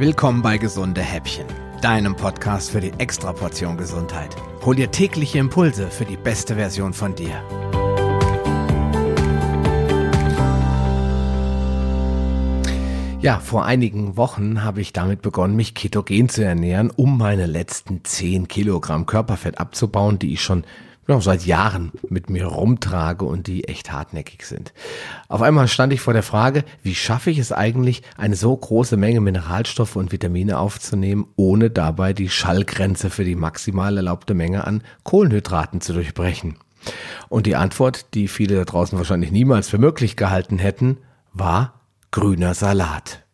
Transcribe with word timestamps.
Willkommen 0.00 0.40
bei 0.40 0.56
Gesunde 0.56 1.02
Häppchen, 1.02 1.44
deinem 1.82 2.16
Podcast 2.16 2.70
für 2.70 2.80
die 2.80 2.94
Extraportion 2.96 3.76
Gesundheit. 3.76 4.34
Hol 4.64 4.74
dir 4.74 4.90
tägliche 4.90 5.36
Impulse 5.36 5.88
für 5.88 6.06
die 6.06 6.16
beste 6.16 6.54
Version 6.54 6.94
von 6.94 7.14
dir. 7.14 7.34
Ja, 13.20 13.40
vor 13.40 13.66
einigen 13.66 14.16
Wochen 14.16 14.64
habe 14.64 14.80
ich 14.80 14.94
damit 14.94 15.20
begonnen, 15.20 15.54
mich 15.54 15.74
ketogen 15.74 16.30
zu 16.30 16.42
ernähren, 16.42 16.90
um 16.90 17.18
meine 17.18 17.44
letzten 17.44 18.02
10 18.02 18.48
Kilogramm 18.48 19.04
Körperfett 19.04 19.58
abzubauen, 19.58 20.18
die 20.18 20.32
ich 20.32 20.40
schon 20.40 20.64
ja, 21.10 21.20
seit 21.20 21.44
Jahren 21.44 21.92
mit 22.08 22.30
mir 22.30 22.46
rumtrage 22.46 23.24
und 23.24 23.46
die 23.46 23.64
echt 23.64 23.92
hartnäckig 23.92 24.46
sind. 24.46 24.72
Auf 25.28 25.42
einmal 25.42 25.68
stand 25.68 25.92
ich 25.92 26.00
vor 26.00 26.12
der 26.12 26.22
Frage, 26.22 26.64
wie 26.82 26.94
schaffe 26.94 27.30
ich 27.30 27.38
es 27.38 27.52
eigentlich, 27.52 28.02
eine 28.16 28.36
so 28.36 28.56
große 28.56 28.96
Menge 28.96 29.20
Mineralstoffe 29.20 29.96
und 29.96 30.12
Vitamine 30.12 30.58
aufzunehmen, 30.58 31.26
ohne 31.36 31.70
dabei 31.70 32.12
die 32.12 32.28
Schallgrenze 32.28 33.10
für 33.10 33.24
die 33.24 33.34
maximal 33.34 33.96
erlaubte 33.96 34.34
Menge 34.34 34.66
an 34.66 34.82
Kohlenhydraten 35.02 35.80
zu 35.80 35.92
durchbrechen? 35.92 36.56
Und 37.28 37.46
die 37.46 37.56
Antwort, 37.56 38.14
die 38.14 38.28
viele 38.28 38.56
da 38.56 38.64
draußen 38.64 38.96
wahrscheinlich 38.96 39.32
niemals 39.32 39.68
für 39.68 39.78
möglich 39.78 40.16
gehalten 40.16 40.58
hätten, 40.58 40.98
war 41.32 41.80
grüner 42.10 42.54
Salat. 42.54 43.24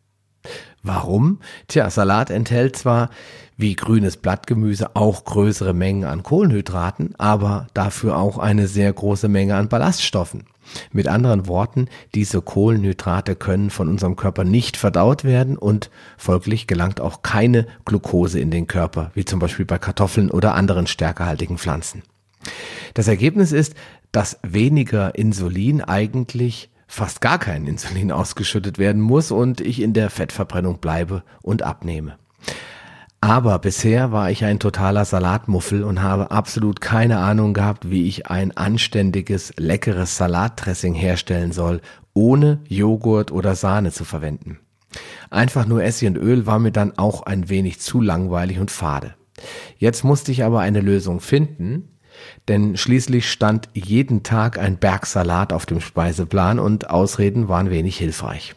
Warum? 0.86 1.40
Tja, 1.66 1.90
Salat 1.90 2.30
enthält 2.30 2.76
zwar 2.76 3.10
wie 3.56 3.74
grünes 3.74 4.16
Blattgemüse 4.16 4.94
auch 4.94 5.24
größere 5.24 5.74
Mengen 5.74 6.04
an 6.04 6.22
Kohlenhydraten, 6.22 7.14
aber 7.18 7.66
dafür 7.74 8.16
auch 8.16 8.38
eine 8.38 8.68
sehr 8.68 8.92
große 8.92 9.28
Menge 9.28 9.56
an 9.56 9.68
Ballaststoffen. 9.68 10.44
Mit 10.92 11.08
anderen 11.08 11.48
Worten, 11.48 11.88
diese 12.14 12.40
Kohlenhydrate 12.40 13.34
können 13.34 13.70
von 13.70 13.88
unserem 13.88 14.14
Körper 14.14 14.44
nicht 14.44 14.76
verdaut 14.76 15.24
werden 15.24 15.56
und 15.56 15.90
folglich 16.16 16.68
gelangt 16.68 17.00
auch 17.00 17.22
keine 17.22 17.66
Glucose 17.84 18.38
in 18.38 18.52
den 18.52 18.68
Körper, 18.68 19.10
wie 19.14 19.24
zum 19.24 19.40
Beispiel 19.40 19.64
bei 19.64 19.78
Kartoffeln 19.78 20.30
oder 20.30 20.54
anderen 20.54 20.86
stärkehaltigen 20.86 21.58
Pflanzen. 21.58 22.02
Das 22.94 23.08
Ergebnis 23.08 23.50
ist, 23.50 23.74
dass 24.12 24.38
weniger 24.42 25.16
Insulin 25.16 25.80
eigentlich 25.80 26.70
fast 26.86 27.20
gar 27.20 27.38
kein 27.38 27.66
Insulin 27.66 28.12
ausgeschüttet 28.12 28.78
werden 28.78 29.02
muss 29.02 29.30
und 29.30 29.60
ich 29.60 29.80
in 29.80 29.92
der 29.92 30.10
Fettverbrennung 30.10 30.78
bleibe 30.78 31.22
und 31.42 31.62
abnehme. 31.62 32.16
Aber 33.20 33.58
bisher 33.58 34.12
war 34.12 34.30
ich 34.30 34.44
ein 34.44 34.58
totaler 34.58 35.04
Salatmuffel 35.04 35.82
und 35.82 36.02
habe 36.02 36.30
absolut 36.30 36.80
keine 36.80 37.18
Ahnung 37.18 37.54
gehabt, 37.54 37.90
wie 37.90 38.06
ich 38.06 38.28
ein 38.28 38.56
anständiges, 38.56 39.54
leckeres 39.56 40.16
Salatdressing 40.16 40.94
herstellen 40.94 41.52
soll, 41.52 41.80
ohne 42.14 42.60
Joghurt 42.68 43.32
oder 43.32 43.56
Sahne 43.56 43.90
zu 43.90 44.04
verwenden. 44.04 44.60
Einfach 45.30 45.66
nur 45.66 45.82
Essig 45.82 46.08
und 46.08 46.16
Öl 46.16 46.46
war 46.46 46.58
mir 46.58 46.72
dann 46.72 46.96
auch 46.98 47.22
ein 47.22 47.48
wenig 47.48 47.80
zu 47.80 48.00
langweilig 48.00 48.58
und 48.58 48.70
fade. 48.70 49.14
Jetzt 49.78 50.04
musste 50.04 50.32
ich 50.32 50.44
aber 50.44 50.60
eine 50.60 50.80
Lösung 50.80 51.20
finden, 51.20 51.95
denn 52.48 52.76
schließlich 52.76 53.30
stand 53.30 53.68
jeden 53.74 54.22
Tag 54.22 54.58
ein 54.58 54.78
Bergsalat 54.78 55.52
auf 55.52 55.66
dem 55.66 55.80
Speiseplan 55.80 56.58
und 56.58 56.90
Ausreden 56.90 57.48
waren 57.48 57.70
wenig 57.70 57.96
hilfreich. 57.98 58.54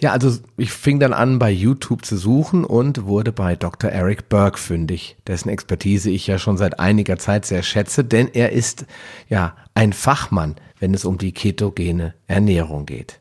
Ja, 0.00 0.12
also 0.12 0.38
ich 0.56 0.70
fing 0.70 1.00
dann 1.00 1.12
an, 1.12 1.38
bei 1.38 1.50
YouTube 1.50 2.04
zu 2.04 2.16
suchen 2.16 2.64
und 2.64 3.04
wurde 3.04 3.32
bei 3.32 3.56
Dr. 3.56 3.90
Eric 3.90 4.28
Burke 4.28 4.58
fündig, 4.58 5.16
dessen 5.26 5.48
Expertise 5.48 6.10
ich 6.10 6.26
ja 6.26 6.38
schon 6.38 6.56
seit 6.56 6.78
einiger 6.78 7.18
Zeit 7.18 7.44
sehr 7.44 7.62
schätze, 7.62 8.04
denn 8.04 8.28
er 8.32 8.52
ist 8.52 8.86
ja 9.28 9.56
ein 9.74 9.92
Fachmann, 9.92 10.56
wenn 10.78 10.94
es 10.94 11.04
um 11.04 11.18
die 11.18 11.32
ketogene 11.32 12.14
Ernährung 12.28 12.86
geht. 12.86 13.20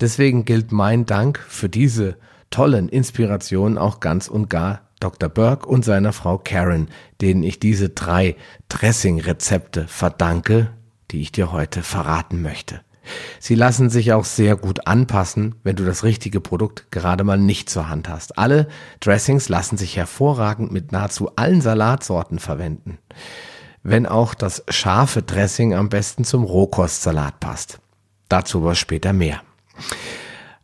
Deswegen 0.00 0.44
gilt 0.44 0.70
mein 0.70 1.06
Dank 1.06 1.40
für 1.48 1.68
diese 1.68 2.16
tollen 2.50 2.88
Inspirationen 2.88 3.78
auch 3.78 3.98
ganz 3.98 4.28
und 4.28 4.48
gar 4.48 4.87
Dr. 5.00 5.28
Burke 5.28 5.66
und 5.66 5.84
seiner 5.84 6.12
Frau 6.12 6.38
Karen, 6.38 6.88
denen 7.20 7.42
ich 7.42 7.60
diese 7.60 7.88
drei 7.88 8.36
Dressing-Rezepte 8.68 9.86
verdanke, 9.88 10.70
die 11.10 11.20
ich 11.20 11.32
dir 11.32 11.52
heute 11.52 11.82
verraten 11.82 12.42
möchte. 12.42 12.80
Sie 13.40 13.54
lassen 13.54 13.90
sich 13.90 14.12
auch 14.12 14.24
sehr 14.24 14.56
gut 14.56 14.86
anpassen, 14.86 15.54
wenn 15.62 15.76
du 15.76 15.84
das 15.84 16.04
richtige 16.04 16.40
Produkt 16.40 16.90
gerade 16.90 17.24
mal 17.24 17.38
nicht 17.38 17.70
zur 17.70 17.88
Hand 17.88 18.08
hast. 18.08 18.38
Alle 18.38 18.68
Dressings 19.00 19.48
lassen 19.48 19.78
sich 19.78 19.96
hervorragend 19.96 20.72
mit 20.72 20.92
nahezu 20.92 21.34
allen 21.36 21.60
Salatsorten 21.60 22.38
verwenden. 22.38 22.98
Wenn 23.82 24.06
auch 24.06 24.34
das 24.34 24.64
scharfe 24.68 25.22
Dressing 25.22 25.74
am 25.74 25.88
besten 25.88 26.24
zum 26.24 26.44
Rohkostsalat 26.44 27.40
passt. 27.40 27.80
Dazu 28.28 28.58
aber 28.58 28.74
später 28.74 29.12
mehr. 29.12 29.40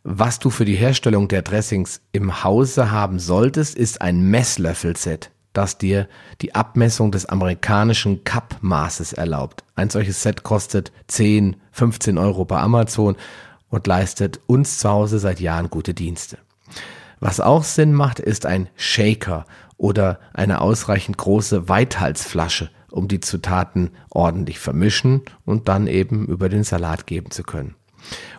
Was 0.07 0.37
du 0.37 0.51
für 0.51 0.65
die 0.65 0.75
Herstellung 0.75 1.27
der 1.29 1.41
Dressings 1.41 1.99
im 2.11 2.43
Hause 2.43 2.91
haben 2.91 3.17
solltest, 3.17 3.75
ist 3.75 4.03
ein 4.03 4.29
Messlöffelset, 4.29 5.31
das 5.51 5.79
dir 5.79 6.07
die 6.41 6.53
Abmessung 6.53 7.11
des 7.11 7.25
amerikanischen 7.25 8.23
Cup-Maßes 8.23 9.13
erlaubt. 9.13 9.63
Ein 9.73 9.89
solches 9.89 10.21
Set 10.21 10.43
kostet 10.43 10.91
10, 11.07 11.55
15 11.71 12.19
Euro 12.19 12.45
bei 12.45 12.59
Amazon 12.59 13.15
und 13.69 13.87
leistet 13.87 14.39
uns 14.45 14.77
zu 14.77 14.91
Hause 14.91 15.17
seit 15.17 15.39
Jahren 15.39 15.71
gute 15.71 15.95
Dienste. 15.95 16.37
Was 17.19 17.39
auch 17.39 17.63
Sinn 17.63 17.91
macht, 17.91 18.19
ist 18.19 18.45
ein 18.45 18.69
Shaker 18.75 19.47
oder 19.75 20.19
eine 20.35 20.61
ausreichend 20.61 21.17
große 21.17 21.67
Weithalsflasche, 21.67 22.69
um 22.91 23.07
die 23.07 23.21
Zutaten 23.21 23.89
ordentlich 24.11 24.59
vermischen 24.59 25.23
und 25.45 25.67
dann 25.67 25.87
eben 25.87 26.27
über 26.27 26.47
den 26.47 26.63
Salat 26.63 27.07
geben 27.07 27.31
zu 27.31 27.41
können. 27.41 27.73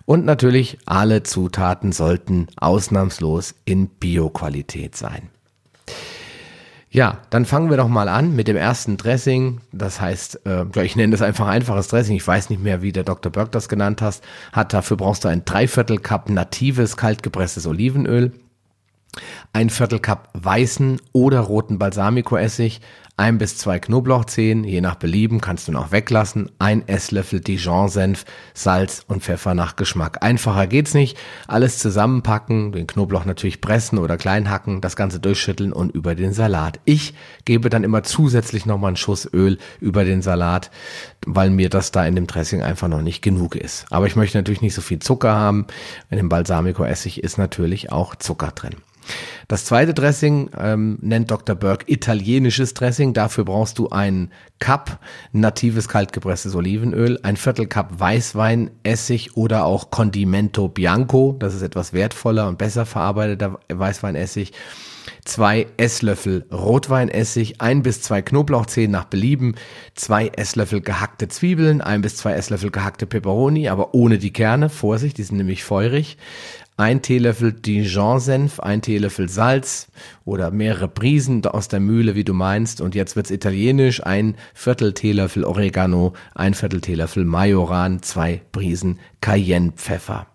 Und 0.04 0.25
natürlich, 0.25 0.78
alle 0.87 1.22
Zutaten 1.22 1.93
sollten 1.93 2.47
ausnahmslos 2.56 3.54
in 3.65 3.88
Bioqualität 3.88 4.97
sein. 4.97 5.31
Ja, 6.97 7.19
dann 7.28 7.44
fangen 7.44 7.69
wir 7.69 7.77
doch 7.77 7.88
mal 7.88 8.09
an 8.09 8.34
mit 8.34 8.49
dem 8.49 8.56
ersten 8.56 8.97
Dressing. 8.97 9.60
Das 9.71 10.00
heißt, 10.00 10.47
äh, 10.47 10.82
ich 10.82 10.97
nenne 10.97 11.10
das 11.10 11.21
einfach 11.21 11.47
einfaches 11.47 11.88
Dressing. 11.88 12.16
Ich 12.16 12.27
weiß 12.27 12.49
nicht 12.49 12.62
mehr, 12.62 12.81
wie 12.81 12.93
der 12.93 13.04
Dr. 13.04 13.31
Burke 13.31 13.50
das 13.50 13.69
genannt 13.69 14.00
hat. 14.00 14.22
Dafür 14.72 14.97
brauchst 14.97 15.25
du 15.25 15.28
ein 15.28 15.44
Dreiviertel 15.44 15.98
Cup 15.98 16.31
natives 16.31 16.97
kaltgepresstes 16.97 17.66
Olivenöl, 17.66 18.33
ein 19.53 19.71
Viertel 19.71 19.99
Cup 19.99 20.31
weißen 20.34 21.00
oder 21.12 21.41
roten 21.41 21.78
Balsamicoessig, 21.78 22.81
ein 23.19 23.38
bis 23.38 23.56
zwei 23.56 23.78
Knoblauchzehen, 23.78 24.65
je 24.65 24.82
nach 24.82 24.97
Belieben 24.97 25.41
kannst 25.41 25.69
du 25.69 25.72
noch 25.72 25.91
weglassen, 25.91 26.50
ein 26.59 26.87
Esslöffel 26.87 27.41
Dijon-Senf, 27.41 28.27
Salz 28.53 29.04
und 29.09 29.22
Pfeffer 29.22 29.54
nach 29.54 29.77
Geschmack. 29.77 30.22
Einfacher 30.22 30.66
geht's 30.66 30.93
nicht. 30.93 31.16
Alles 31.49 31.78
zusammenpacken, 31.78 32.72
den 32.72 32.87
Knoblauch 32.87 33.25
natürlich 33.25 33.62
pressen 33.62 33.99
oder 33.99 34.19
klein 34.19 34.50
hacken, 34.50 34.82
das 34.82 34.97
Ganze 34.97 35.19
durchschütteln 35.19 35.72
und 35.72 35.94
über 35.94 36.15
den 36.15 36.34
Salat. 36.34 36.78
Ich 36.84 37.15
gebe 37.47 37.71
dann 37.71 37.84
immer 37.84 38.03
zusätzlich 38.03 38.66
nochmal 38.66 38.88
einen 38.88 38.97
Schuss 38.97 39.27
Öl 39.33 39.56
über 39.81 40.04
den 40.04 40.21
Salat, 40.21 40.71
weil 41.25 41.48
mir 41.48 41.71
das 41.71 41.93
da 41.93 42.04
in 42.04 42.16
dem 42.16 42.27
Dressing 42.27 42.60
einfach 42.62 42.88
noch 42.88 43.00
nicht 43.00 43.22
genug 43.22 43.56
ist. 43.56 43.87
Aber 43.88 44.06
ich 44.06 44.16
möchte 44.16 44.37
natürlich 44.37 44.60
nicht 44.60 44.75
so 44.75 44.83
viel 44.83 44.98
Zucker 44.98 45.34
haben. 45.34 45.66
In 46.10 46.19
dem 46.19 46.28
Balsamico-Essig 46.28 47.25
ist 47.25 47.38
natürlich 47.38 47.93
auch 47.93 48.15
Zucker 48.15 48.53
drin. 48.54 48.77
Das 49.49 49.65
zweite 49.65 49.94
Dressing 49.94 50.50
ähm, 50.59 50.99
nennt 51.00 51.31
Dr. 51.31 51.55
Burke 51.55 51.84
italienisches 51.91 52.75
Dressing. 52.75 53.12
Dafür 53.12 53.44
brauchst 53.44 53.78
du 53.78 53.89
einen 53.91 54.33
Cup 54.59 54.99
natives 55.33 55.89
kaltgepresstes 55.89 56.55
Olivenöl, 56.55 57.19
ein 57.22 57.37
Viertel 57.37 57.66
Cup 57.66 57.99
Weißwein, 57.99 58.71
Essig 58.83 59.37
oder 59.37 59.65
auch 59.65 59.91
Condimento 59.91 60.69
Bianco. 60.69 61.37
Das 61.39 61.55
ist 61.55 61.62
etwas 61.62 61.93
wertvoller 61.93 62.49
und 62.49 62.59
besser 62.59 62.87
verarbeiteter 62.87 63.59
Weißweinessig. 63.69 64.53
Zwei 65.25 65.67
Esslöffel 65.77 66.47
Rotweinessig, 66.53 67.61
ein 67.61 67.83
bis 67.83 68.03
zwei 68.03 68.22
Knoblauchzehen 68.22 68.91
nach 68.91 69.05
Belieben, 69.05 69.55
zwei 69.94 70.28
Esslöffel 70.28 70.81
gehackte 70.81 71.28
Zwiebeln, 71.28 71.81
ein 71.81 72.03
bis 72.03 72.17
zwei 72.17 72.33
Esslöffel 72.33 72.71
gehackte 72.71 73.06
Peperoni, 73.06 73.69
aber 73.69 73.95
ohne 73.95 74.19
die 74.19 74.33
Kerne. 74.33 74.69
Vorsicht, 74.69 75.19
die 75.19 75.22
sind 75.22 75.39
nämlich 75.39 75.65
feurig 75.65 76.16
ein 76.77 77.01
Teelöffel 77.01 77.53
Dijon-Senf, 77.53 78.60
ein 78.60 78.83
Teelöffel 78.83 79.28
Salz 79.28 79.89
oder 80.25 80.51
mehrere 80.51 80.89
Prisen 80.89 81.45
aus 81.47 81.69
der 81.69 81.81
Mühle, 81.81 82.15
wie 82.15 82.25
du 82.25 82.34
meinst. 82.34 82.81
Und 82.81 82.95
jetzt 82.95 83.16
wird's 83.16 83.31
italienisch, 83.31 84.04
ein 84.04 84.36
Viertel 84.53 84.92
Teelöffel 84.92 85.45
Oregano, 85.45 86.13
ein 86.34 86.54
Viertel 86.54 86.83
Teelöffel 86.83 87.25
Majoran, 87.25 88.03
zwei 88.03 88.42
Prisen 88.53 88.98
Cayennepfeffer. 89.22 90.27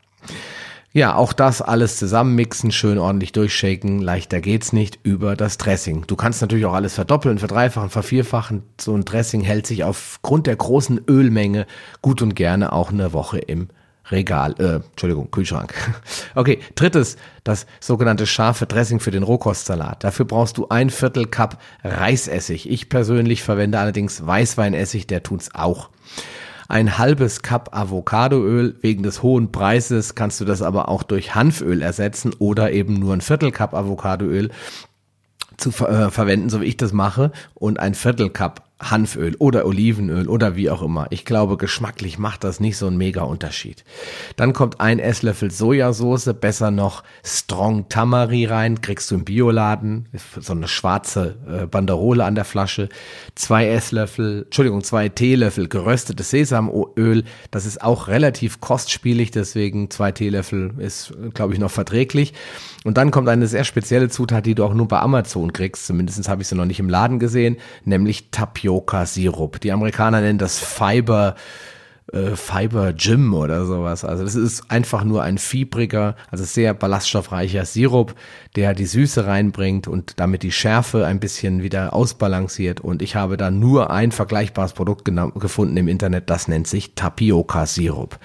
Ja, 0.93 1.15
auch 1.15 1.31
das 1.31 1.61
alles 1.61 1.95
zusammenmixen, 1.95 2.71
schön 2.71 2.97
ordentlich 2.97 3.31
durchshaken. 3.31 3.99
Leichter 3.99 4.41
geht's 4.41 4.73
nicht 4.73 4.99
über 5.03 5.37
das 5.37 5.57
Dressing. 5.57 6.03
Du 6.05 6.17
kannst 6.17 6.41
natürlich 6.41 6.65
auch 6.65 6.73
alles 6.73 6.95
verdoppeln, 6.95 7.37
verdreifachen, 7.37 7.89
vervierfachen. 7.89 8.63
So 8.79 8.93
ein 8.93 9.05
Dressing 9.05 9.39
hält 9.39 9.67
sich 9.67 9.85
aufgrund 9.85 10.47
der 10.47 10.57
großen 10.57 10.99
Ölmenge 11.07 11.65
gut 12.01 12.21
und 12.21 12.35
gerne 12.35 12.73
auch 12.73 12.91
eine 12.91 13.13
Woche 13.13 13.39
im 13.39 13.69
Regal, 14.09 14.55
äh, 14.59 14.85
Entschuldigung, 14.89 15.31
Kühlschrank. 15.31 15.73
Okay, 16.35 16.59
drittes, 16.75 17.15
das 17.45 17.65
sogenannte 17.79 18.27
scharfe 18.27 18.65
Dressing 18.65 18.99
für 18.99 19.11
den 19.11 19.23
Rohkostsalat. 19.23 20.03
Dafür 20.03 20.25
brauchst 20.25 20.57
du 20.57 20.67
ein 20.67 20.89
Viertel 20.89 21.25
Cup 21.25 21.61
Reisessig. 21.85 22.69
Ich 22.69 22.89
persönlich 22.89 23.43
verwende 23.43 23.79
allerdings 23.79 24.25
Weißweinessig, 24.25 25.07
der 25.07 25.23
tut's 25.23 25.51
auch. 25.53 25.89
Ein 26.71 26.97
halbes 26.97 27.41
Cup 27.41 27.75
Avocadoöl. 27.75 28.77
Wegen 28.79 29.03
des 29.03 29.21
hohen 29.21 29.51
Preises 29.51 30.15
kannst 30.15 30.39
du 30.39 30.45
das 30.45 30.61
aber 30.61 30.87
auch 30.87 31.03
durch 31.03 31.35
Hanföl 31.35 31.81
ersetzen 31.81 32.33
oder 32.39 32.71
eben 32.71 32.93
nur 32.93 33.13
ein 33.13 33.19
Viertel 33.19 33.51
Cup 33.51 33.73
Avocadoöl 33.73 34.51
zu 35.57 35.71
ver 35.71 35.89
äh, 35.89 36.09
verwenden, 36.11 36.49
so 36.49 36.61
wie 36.61 36.65
ich 36.65 36.77
das 36.77 36.93
mache, 36.93 37.33
und 37.55 37.77
ein 37.77 37.93
Viertel 37.93 38.29
Cup 38.29 38.70
Hanföl 38.81 39.35
oder 39.37 39.65
Olivenöl 39.65 40.27
oder 40.27 40.55
wie 40.55 40.69
auch 40.69 40.81
immer. 40.81 41.07
Ich 41.11 41.25
glaube, 41.25 41.57
geschmacklich 41.57 42.17
macht 42.17 42.43
das 42.43 42.59
nicht 42.59 42.77
so 42.77 42.87
einen 42.87 42.97
mega 42.97 43.21
Unterschied. 43.21 43.83
Dann 44.35 44.53
kommt 44.53 44.81
ein 44.81 44.99
Esslöffel 44.99 45.51
Sojasauce, 45.51 46.33
besser 46.39 46.71
noch 46.71 47.03
Strong 47.23 47.89
Tamari 47.89 48.45
rein, 48.45 48.81
kriegst 48.81 49.11
du 49.11 49.15
im 49.15 49.25
Bioladen, 49.25 50.09
so 50.39 50.53
eine 50.53 50.67
schwarze 50.67 51.37
äh, 51.47 51.65
Banderole 51.67 52.23
an 52.23 52.35
der 52.35 52.45
Flasche. 52.45 52.89
Zwei 53.35 53.67
Esslöffel, 53.67 54.43
Entschuldigung, 54.45 54.83
zwei 54.83 55.09
Teelöffel 55.09 55.67
geröstetes 55.67 56.29
Sesamöl, 56.31 57.23
das 57.51 57.65
ist 57.65 57.81
auch 57.81 58.07
relativ 58.07 58.61
kostspielig, 58.61 59.31
deswegen 59.31 59.89
zwei 59.89 60.11
Teelöffel 60.11 60.73
ist, 60.79 61.13
glaube 61.33 61.53
ich, 61.53 61.59
noch 61.59 61.71
verträglich. 61.71 62.33
Und 62.83 62.97
dann 62.97 63.11
kommt 63.11 63.29
eine 63.29 63.47
sehr 63.47 63.63
spezielle 63.63 64.09
Zutat, 64.09 64.45
die 64.45 64.55
du 64.55 64.63
auch 64.63 64.73
nur 64.73 64.87
bei 64.87 64.99
Amazon 64.99 65.53
kriegst, 65.53 65.85
zumindest 65.85 66.27
habe 66.27 66.41
ich 66.41 66.47
sie 66.47 66.55
noch 66.55 66.65
nicht 66.65 66.79
im 66.79 66.89
Laden 66.89 67.19
gesehen, 67.19 67.57
nämlich 67.85 68.31
Tapioca-Sirup. 68.71 69.59
Die 69.59 69.71
Amerikaner 69.71 70.21
nennen 70.21 70.39
das 70.39 70.59
Fiber, 70.59 71.35
äh, 72.11 72.35
Fiber 72.35 72.93
Gym 72.93 73.33
oder 73.33 73.65
sowas. 73.65 74.05
Also 74.05 74.23
das 74.23 74.35
ist 74.35 74.69
einfach 74.69 75.03
nur 75.03 75.23
ein 75.23 75.37
fiebriger, 75.37 76.15
also 76.29 76.43
sehr 76.43 76.73
ballaststoffreicher 76.73 77.65
Sirup, 77.65 78.15
der 78.55 78.73
die 78.73 78.85
Süße 78.85 79.25
reinbringt 79.25 79.87
und 79.87 80.19
damit 80.19 80.43
die 80.43 80.51
Schärfe 80.51 81.05
ein 81.05 81.19
bisschen 81.19 81.63
wieder 81.63 81.93
ausbalanciert. 81.93 82.79
Und 82.81 83.01
ich 83.01 83.15
habe 83.15 83.37
da 83.37 83.51
nur 83.51 83.91
ein 83.91 84.11
vergleichbares 84.11 84.73
Produkt 84.73 85.09
gefunden 85.35 85.77
im 85.77 85.87
Internet, 85.87 86.29
das 86.29 86.47
nennt 86.47 86.67
sich 86.67 86.95
Tapioca-Sirup. 86.95 88.17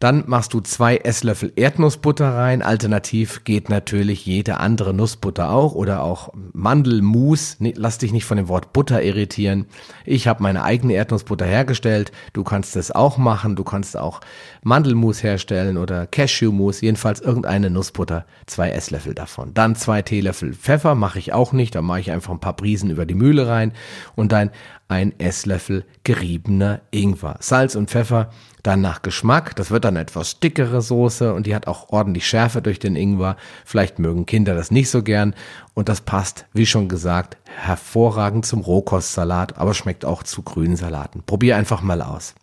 Dann 0.00 0.24
machst 0.26 0.54
du 0.54 0.60
zwei 0.60 0.96
Esslöffel 0.96 1.52
Erdnussbutter 1.56 2.34
rein. 2.34 2.62
Alternativ 2.62 3.44
geht 3.44 3.68
natürlich 3.68 4.24
jede 4.24 4.56
andere 4.58 4.94
Nussbutter 4.94 5.50
auch 5.50 5.74
oder 5.74 6.02
auch 6.02 6.32
Mandelmus. 6.54 7.58
Lass 7.60 7.98
dich 7.98 8.10
nicht 8.10 8.24
von 8.24 8.38
dem 8.38 8.48
Wort 8.48 8.72
Butter 8.72 9.02
irritieren. 9.02 9.66
Ich 10.06 10.26
habe 10.26 10.42
meine 10.42 10.64
eigene 10.64 10.94
Erdnussbutter 10.94 11.44
hergestellt. 11.44 12.12
Du 12.32 12.44
kannst 12.44 12.76
es 12.76 12.90
auch 12.90 13.18
machen. 13.18 13.56
Du 13.56 13.62
kannst 13.62 13.94
auch 13.94 14.22
Mandelmus 14.62 15.22
herstellen 15.22 15.76
oder 15.76 16.06
Cashewmus. 16.06 16.80
Jedenfalls 16.80 17.20
irgendeine 17.20 17.68
Nussbutter. 17.68 18.24
Zwei 18.46 18.70
Esslöffel 18.70 19.14
davon. 19.14 19.52
Dann 19.52 19.76
zwei 19.76 20.00
Teelöffel 20.00 20.54
Pfeffer 20.54 20.94
mache 20.94 21.18
ich 21.18 21.34
auch 21.34 21.52
nicht. 21.52 21.74
Da 21.74 21.82
mache 21.82 22.00
ich 22.00 22.10
einfach 22.10 22.32
ein 22.32 22.40
paar 22.40 22.56
Prisen 22.56 22.88
über 22.88 23.04
die 23.04 23.14
Mühle 23.14 23.48
rein. 23.48 23.74
Und 24.16 24.32
dann 24.32 24.50
ein 24.90 25.18
Esslöffel 25.18 25.84
geriebener 26.04 26.80
Ingwer. 26.90 27.36
Salz 27.40 27.76
und 27.76 27.90
Pfeffer 27.90 28.30
dann 28.62 28.80
nach 28.80 29.02
Geschmack. 29.02 29.54
Das 29.56 29.70
wird 29.70 29.84
dann 29.84 29.96
etwas 29.96 30.40
dickere 30.40 30.82
Soße 30.82 31.32
und 31.32 31.46
die 31.46 31.54
hat 31.54 31.66
auch 31.66 31.90
ordentlich 31.90 32.26
Schärfe 32.26 32.60
durch 32.60 32.78
den 32.78 32.96
Ingwer. 32.96 33.36
Vielleicht 33.64 33.98
mögen 33.98 34.26
Kinder 34.26 34.54
das 34.54 34.70
nicht 34.70 34.90
so 34.90 35.02
gern. 35.02 35.34
Und 35.74 35.88
das 35.88 36.00
passt, 36.00 36.46
wie 36.52 36.66
schon 36.66 36.88
gesagt, 36.88 37.36
hervorragend 37.44 38.44
zum 38.44 38.60
Rohkostsalat, 38.60 39.56
aber 39.58 39.74
schmeckt 39.74 40.04
auch 40.04 40.22
zu 40.22 40.42
grünen 40.42 40.76
Salaten. 40.76 41.22
Probier 41.24 41.56
einfach 41.56 41.82
mal 41.82 42.02
aus. 42.02 42.34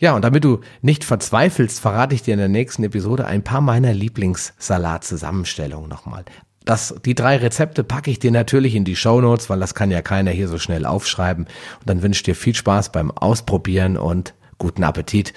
Ja, 0.00 0.14
und 0.14 0.22
damit 0.22 0.44
du 0.44 0.60
nicht 0.82 1.04
verzweifelst, 1.04 1.78
verrate 1.78 2.14
ich 2.14 2.22
dir 2.22 2.34
in 2.34 2.40
der 2.40 2.48
nächsten 2.48 2.82
Episode 2.84 3.26
ein 3.26 3.44
paar 3.44 3.60
meiner 3.60 3.92
Lieblingssalat-Zusammenstellungen 3.92 5.88
nochmal. 5.88 6.24
Das, 6.70 6.94
die 7.04 7.16
drei 7.16 7.36
Rezepte 7.36 7.82
packe 7.82 8.12
ich 8.12 8.20
dir 8.20 8.30
natürlich 8.30 8.76
in 8.76 8.84
die 8.84 8.94
Show 8.94 9.20
Notes, 9.20 9.50
weil 9.50 9.58
das 9.58 9.74
kann 9.74 9.90
ja 9.90 10.02
keiner 10.02 10.30
hier 10.30 10.46
so 10.46 10.56
schnell 10.56 10.86
aufschreiben. 10.86 11.46
Und 11.46 11.88
dann 11.88 12.00
wünsche 12.00 12.18
ich 12.18 12.22
dir 12.22 12.36
viel 12.36 12.54
Spaß 12.54 12.92
beim 12.92 13.10
Ausprobieren 13.10 13.96
und 13.96 14.34
guten 14.56 14.84
Appetit. 14.84 15.34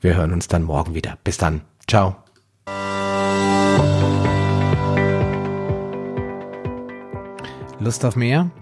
Wir 0.00 0.14
hören 0.14 0.32
uns 0.32 0.46
dann 0.46 0.62
morgen 0.62 0.94
wieder. 0.94 1.18
Bis 1.24 1.38
dann. 1.38 1.62
Ciao. 1.88 2.14
Lust 7.80 8.04
auf 8.04 8.14
mehr? 8.14 8.52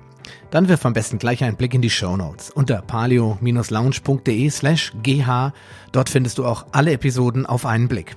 Dann 0.51 0.71
wirf 0.71 0.87
am 0.87 0.95
besten 0.95 1.19
gleich 1.19 1.45
einen 1.45 1.59
Blick 1.59 1.75
in 1.75 1.83
die 1.83 1.91
Show 1.91 2.17
Notes 2.17 2.49
unter 2.49 2.81
palio-lounge.de 2.81 4.49
slash 4.49 4.95
gh. 5.03 5.51
Dort 5.93 6.09
findest 6.09 6.39
du 6.39 6.47
auch 6.47 6.65
alle 6.73 6.93
Episoden 6.93 7.45
auf 7.45 7.67
einen 7.67 7.89
Blick. 7.89 8.17